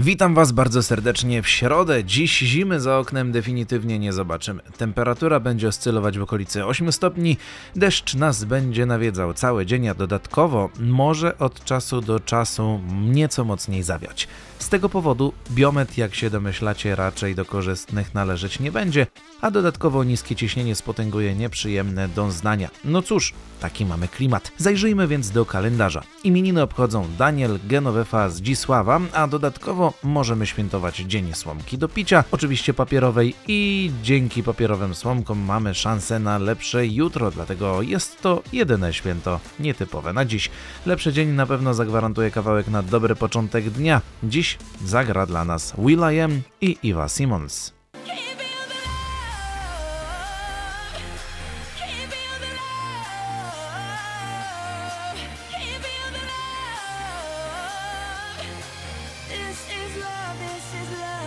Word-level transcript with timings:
Witam 0.00 0.34
Was 0.34 0.52
bardzo 0.52 0.82
serdecznie 0.82 1.42
w 1.42 1.48
środę. 1.48 2.04
Dziś 2.04 2.38
zimy 2.38 2.80
za 2.80 2.98
oknem 2.98 3.32
definitywnie 3.32 3.98
nie 3.98 4.12
zobaczymy. 4.12 4.62
Temperatura 4.76 5.40
będzie 5.40 5.68
oscylować 5.68 6.18
w 6.18 6.22
okolicy 6.22 6.66
8 6.66 6.92
stopni, 6.92 7.36
deszcz 7.76 8.14
nas 8.14 8.44
będzie 8.44 8.86
nawiedzał 8.86 9.34
cały 9.34 9.66
dzień, 9.66 9.88
a 9.88 9.94
dodatkowo 9.94 10.70
może 10.80 11.38
od 11.38 11.64
czasu 11.64 12.00
do 12.00 12.20
czasu 12.20 12.80
nieco 13.02 13.44
mocniej 13.44 13.82
zawiać. 13.82 14.28
Z 14.58 14.68
tego 14.68 14.88
powodu 14.88 15.32
biometr, 15.50 15.98
jak 15.98 16.14
się 16.14 16.30
domyślacie, 16.30 16.96
raczej 16.96 17.34
do 17.34 17.44
korzystnych 17.44 18.14
należeć 18.14 18.60
nie 18.60 18.72
będzie, 18.72 19.06
a 19.40 19.50
dodatkowo 19.50 20.04
niskie 20.04 20.36
ciśnienie 20.36 20.74
spotęguje 20.74 21.34
nieprzyjemne 21.34 22.08
doznania. 22.08 22.68
No 22.84 23.02
cóż, 23.02 23.32
taki 23.60 23.86
mamy 23.86 24.08
klimat. 24.08 24.52
Zajrzyjmy 24.56 25.08
więc 25.08 25.30
do 25.30 25.44
kalendarza. 25.44 26.02
Imieniny 26.24 26.62
obchodzą 26.62 27.08
Daniel, 27.18 27.58
Genovefa, 27.64 28.28
Zdzisława, 28.28 29.00
a 29.12 29.26
dodatkowo 29.26 29.87
możemy 30.02 30.46
świętować 30.46 30.96
Dzień 30.96 31.34
Słomki 31.34 31.78
do 31.78 31.88
picia, 31.88 32.24
oczywiście 32.30 32.74
papierowej 32.74 33.34
i 33.48 33.90
dzięki 34.02 34.42
papierowym 34.42 34.94
słomkom 34.94 35.38
mamy 35.38 35.74
szansę 35.74 36.18
na 36.18 36.38
lepsze 36.38 36.86
jutro, 36.86 37.30
dlatego 37.30 37.82
jest 37.82 38.22
to 38.22 38.42
jedyne 38.52 38.92
święto 38.92 39.40
nietypowe 39.60 40.12
na 40.12 40.24
dziś. 40.24 40.50
Lepszy 40.86 41.12
dzień 41.12 41.28
na 41.28 41.46
pewno 41.46 41.74
zagwarantuje 41.74 42.30
kawałek 42.30 42.68
na 42.68 42.82
dobry 42.82 43.14
początek 43.14 43.70
dnia. 43.70 44.00
Dziś 44.22 44.58
zagra 44.84 45.26
dla 45.26 45.44
nas 45.44 45.74
Will.i.am 45.78 46.42
i 46.60 46.90
Eva 46.90 47.08
Simmons. 47.08 47.77
Is 60.80 60.90
love. 60.92 61.17